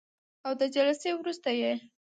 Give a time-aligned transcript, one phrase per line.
[0.45, 1.73] او د جلسې وروسته یې